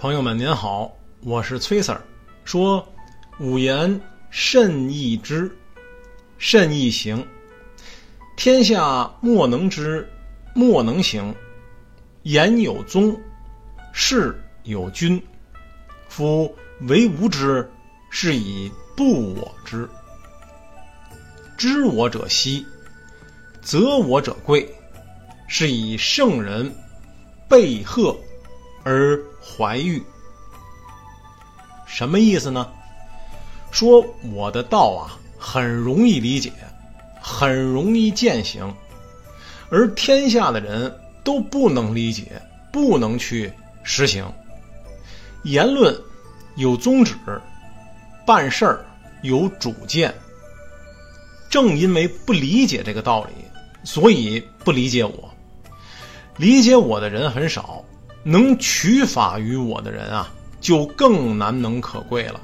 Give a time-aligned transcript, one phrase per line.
[0.00, 2.00] 朋友们，您好，我是崔 Sir。
[2.42, 2.90] 说
[3.38, 5.54] 五言慎易知，
[6.38, 7.28] 慎易行。
[8.34, 10.08] 天下莫能知，
[10.54, 11.34] 莫能行。
[12.22, 13.14] 言有宗，
[13.92, 15.22] 事有君。
[16.08, 16.56] 夫
[16.88, 17.70] 唯吾知，
[18.08, 19.86] 是以不我知。
[21.58, 22.64] 知我者希，
[23.60, 24.66] 则我者贵。
[25.46, 26.74] 是以圣人
[27.50, 28.16] 备贺
[28.82, 30.02] 而怀玉。
[31.86, 32.66] 什么意思呢？
[33.70, 36.52] 说我的道啊，很容易理解，
[37.20, 38.74] 很容易践行，
[39.70, 42.40] 而天下的人都不能理解，
[42.72, 44.24] 不能去实行。
[45.44, 45.96] 言论
[46.56, 47.14] 有宗旨，
[48.26, 48.84] 办事儿
[49.22, 50.14] 有主见。
[51.48, 53.30] 正因为不理解这个道理，
[53.84, 55.32] 所以不理解我。
[56.36, 57.84] 理解我的人很少，
[58.22, 62.40] 能取法于我的人啊，就更难能可贵了。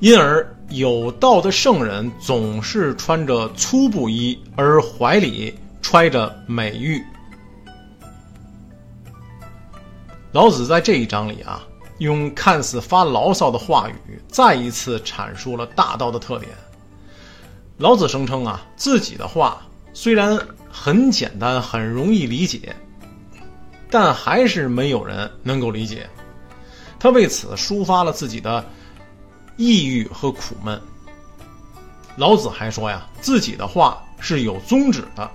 [0.00, 7.02] 因而有道的圣人总是穿着粗布衣，而怀里揣着美玉。
[10.32, 11.62] 老子在这一章里啊，
[11.98, 16.50] 用看似发牢骚的话语，再一次阐述了大道的特点。
[17.78, 19.62] 老子声称啊，自己的话
[19.94, 20.38] 虽然
[20.70, 22.76] 很简单，很容易理解。
[23.90, 26.08] 但还是没有人能够理解，
[26.98, 28.64] 他为此抒发了自己的
[29.56, 30.80] 抑郁和苦闷。
[32.16, 35.30] 老子还说呀，自己的话是有宗旨的，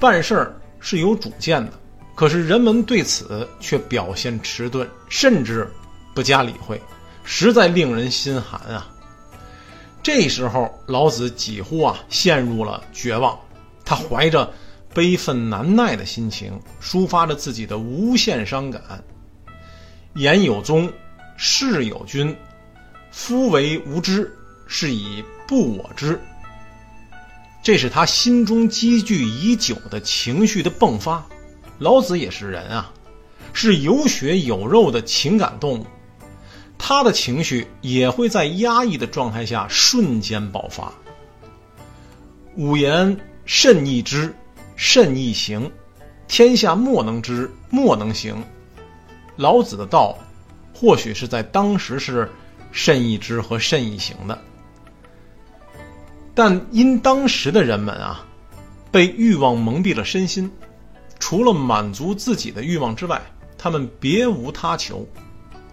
[0.00, 1.72] 办事儿是有主见的，
[2.14, 5.70] 可是人们对此却表现迟钝，甚至
[6.14, 6.80] 不加理会，
[7.22, 8.88] 实在令人心寒啊。
[10.02, 13.38] 这时候，老子几乎啊陷入了绝望，
[13.84, 14.50] 他怀着。
[14.94, 18.80] 悲愤难耐的心情，抒发着自己的无限伤感。
[20.14, 20.90] 言有宗，
[21.36, 22.34] 事有君。
[23.10, 24.32] 夫为无知，
[24.66, 26.20] 是以不我知。
[27.62, 31.24] 这是他心中积聚已久的情绪的迸发。
[31.78, 32.92] 老子也是人啊，
[33.52, 35.86] 是有血有肉的情感动物，
[36.78, 40.92] 他的情绪也会在压抑的状态下瞬间爆发。
[42.56, 44.34] 五言慎易知。
[44.76, 45.70] 慎易行，
[46.26, 48.36] 天下莫能知，莫能行。
[49.36, 50.16] 老子的道，
[50.74, 52.30] 或许是在当时是
[52.72, 54.38] 慎易知和慎易行的，
[56.34, 58.24] 但因当时的人们啊，
[58.90, 60.50] 被欲望蒙蔽了身心，
[61.18, 63.20] 除了满足自己的欲望之外，
[63.56, 65.06] 他们别无他求。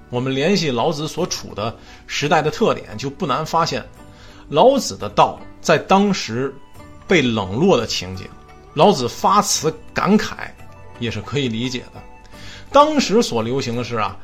[0.09, 1.75] 我们联系老子所处的
[2.05, 3.83] 时代的特点，就不难发现，
[4.49, 6.53] 老子的道在当时
[7.07, 8.27] 被冷落的情景。
[8.73, 10.49] 老子发此感慨，
[10.99, 12.01] 也是可以理解的。
[12.71, 14.17] 当时所流行的是啊，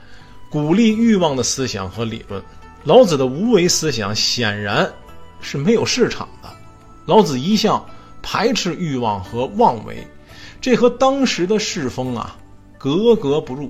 [0.49, 2.41] 鼓励欲望的思想和理论。
[2.83, 4.89] 老子的无为思想显然
[5.41, 6.49] 是没有市场的。
[7.05, 7.85] 老子一向
[8.21, 10.07] 排斥欲望和妄为，
[10.61, 12.37] 这和当时的世风啊
[12.77, 13.69] 格格不入。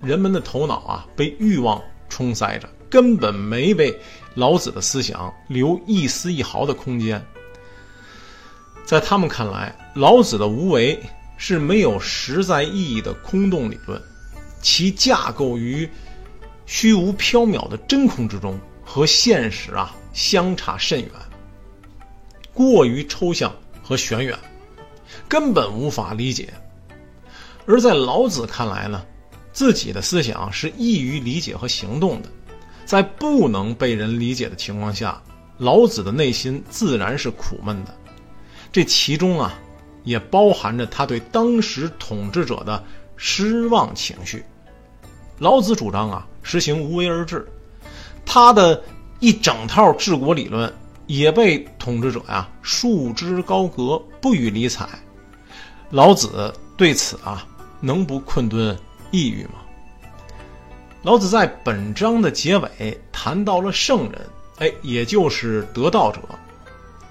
[0.00, 3.94] 人们的头脑啊被欲望冲塞着，根本没被
[4.34, 7.22] 老子的思想留一丝一毫的空间。
[8.84, 11.00] 在他们看来，老子的无为
[11.36, 14.00] 是没有实在意义的空洞理论，
[14.60, 15.88] 其架构于
[16.66, 21.10] 虚无缥缈的真空之中，和现实啊相差甚远，
[22.52, 24.36] 过于抽象和玄远，
[25.28, 26.52] 根本无法理解。
[27.66, 29.04] 而在老子看来呢，
[29.52, 32.28] 自己的思想是易于理解和行动的，
[32.84, 35.22] 在不能被人理解的情况下，
[35.58, 37.96] 老子的内心自然是苦闷的。
[38.72, 39.54] 这其中啊，
[40.04, 42.82] 也包含着他对当时统治者的
[43.16, 44.44] 失望情绪。
[45.38, 47.46] 老子主张啊，实行无为而治，
[48.24, 48.82] 他的
[49.18, 50.72] 一整套治国理论
[51.06, 54.88] 也被统治者呀束之高阁，不予理睬。
[55.90, 57.46] 老子对此啊，
[57.80, 58.78] 能不困顿
[59.10, 59.54] 抑郁吗？
[61.02, 64.26] 老子在本章的结尾谈到了圣人，
[64.58, 66.20] 哎，也就是得道者。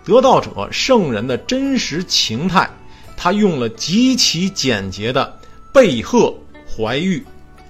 [0.09, 2.67] 得道者圣人的真实情态，
[3.15, 5.39] 他用了极其简洁的
[5.71, 6.33] “背鹤
[6.67, 7.23] 怀玉”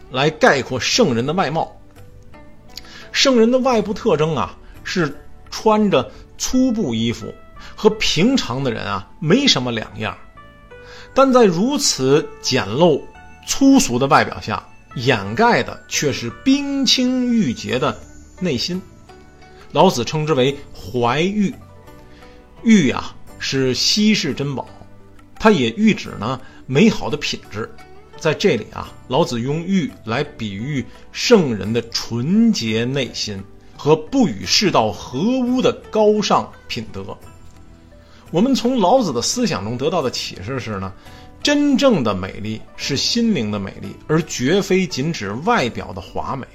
[0.10, 1.70] 来概括圣人的外貌。
[3.12, 5.14] 圣人的外部特征啊，是
[5.52, 7.34] 穿着粗布衣服，
[7.76, 10.18] 和平常的人啊没什么两样。
[11.14, 13.02] 但在如此简陋、
[13.46, 14.66] 粗俗的外表下，
[14.96, 18.00] 掩盖的却是冰清玉洁的
[18.40, 18.82] 内心。
[19.72, 21.54] 老子称之为“怀玉”。
[22.64, 24.68] 玉呀是稀世珍宝，
[25.36, 27.70] 它也喻指呢美好的品质。
[28.18, 33.42] 在这里啊，老子用玉来比喻圣人的纯洁内心
[33.78, 37.18] 和不与世道合污的高尚品德。
[38.30, 40.92] 我们从老子的思想中得到的启示是呢，
[41.42, 46.46] 真正的美丽是心灵的美丽，而绝非仅指外表的华美。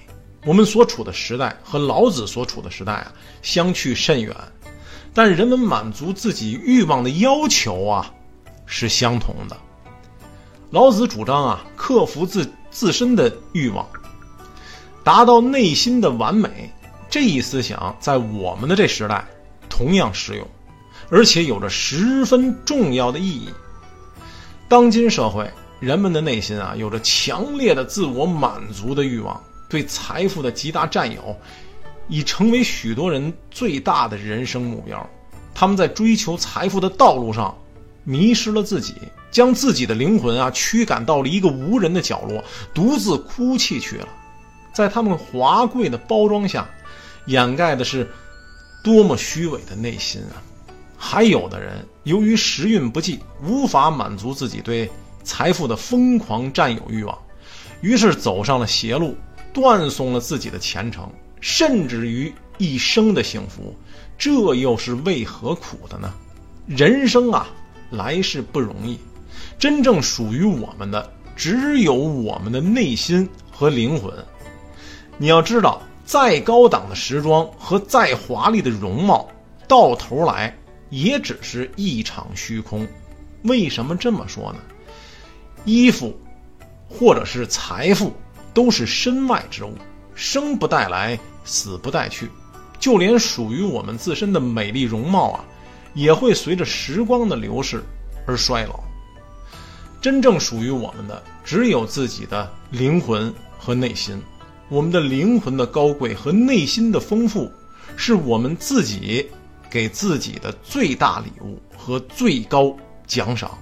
[0.44, 4.36] 我们所处的时代和老子所处的时代啊，相去甚远，
[5.14, 8.12] 但人们满足自己欲望的要求啊，
[8.66, 9.56] 是相同的。
[10.70, 13.86] 老子主张啊，克服自自身的欲望，
[15.04, 16.68] 达到内心的完美。
[17.08, 19.24] 这一思想在我们的这时代
[19.68, 20.44] 同样适用，
[21.10, 23.48] 而且有着十分重要的意义。
[24.68, 31.36] 当今社会，人们的内心啊，有着强烈的自我满足的欲望，对财富的极大占有，
[32.08, 35.08] 已成为许多人最大的人生目标。
[35.54, 37.56] 他们在追求财富的道路上，
[38.04, 38.94] 迷失了自己。
[39.30, 44.08] 将自己的灵魂啊驱赶到了一个无人的角落，独自哭泣去了。
[44.72, 46.70] 在他们华贵的包装下，
[47.26, 48.08] 掩盖的是
[48.84, 50.38] 多么虚伪的内心啊！
[50.96, 54.88] 还有的人由于时运不济，无法满足自己对
[55.24, 57.18] 财富的疯狂占有欲望，
[57.80, 59.16] 于是走上了邪路，
[59.52, 61.10] 断送了自己的前程，
[61.44, 63.76] 甚至于一生的幸福。
[64.16, 66.10] 这又是为何苦的呢？
[66.66, 67.48] 人生啊，
[67.90, 68.98] 来世不容易。
[69.58, 74.10] 真正属于我们的，只有我们的内心和灵魂。
[75.18, 79.28] 你要知道，再高档的时装和再华丽的容貌，
[79.68, 80.56] 到头来
[80.88, 82.88] 也只是一场虚空。
[83.42, 84.60] 为什么这么说呢？
[85.66, 86.18] 衣服，
[86.88, 88.14] 或者是财富，
[88.54, 89.74] 都是身外之物，
[90.14, 92.30] 生不带来，死不带去。
[92.78, 95.44] 就连属于我们自身的美丽容貌啊，
[95.94, 97.82] 也会随着时光的流逝
[98.26, 98.78] 而衰老。
[100.00, 104.20] 真正属于我们的，只有自己的灵魂和内心。
[104.68, 107.50] 我们的灵魂的高贵和内心的丰富，
[107.96, 109.30] 是我们自己
[109.70, 112.76] 给自己的最大礼物和最高
[113.06, 113.56] 奖赏。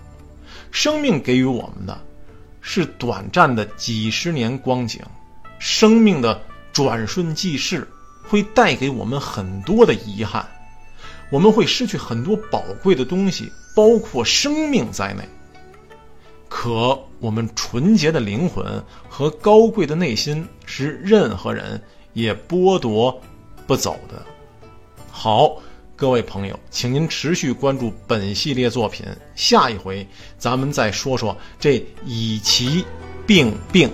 [0.71, 2.01] 生命给予我们的，
[2.61, 5.01] 是短暂的几十年光景。
[5.63, 6.43] 生命的
[6.73, 7.87] 转瞬即逝，
[8.25, 10.45] 会带给我们很多的遗憾。
[11.31, 15.23] 我们会失去很多宝贵的东西，包括生命在内。
[16.49, 21.81] 可我们纯洁的灵魂和高贵的内心是任何人
[22.13, 23.19] 也剥夺
[23.65, 24.21] 不走的。
[25.13, 25.63] 好，
[25.95, 29.07] 各位朋友，请您持续关注本系列作品，
[29.37, 30.05] 下一回
[30.39, 32.85] 咱们再说说这以其
[33.29, 33.89] 病病。